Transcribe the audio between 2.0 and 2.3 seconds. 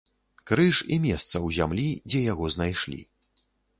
дзе